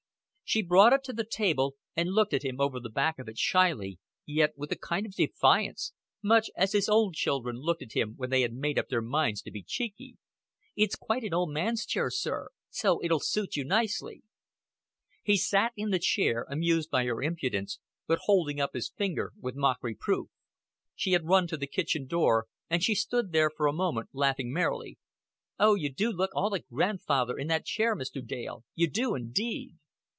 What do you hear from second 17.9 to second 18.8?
but holding up